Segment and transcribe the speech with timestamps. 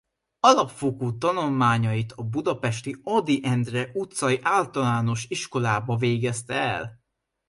[0.39, 7.01] Alapfokú tanulmányait a budapesti Ady Endre utcai Általános Iskolában végezte el.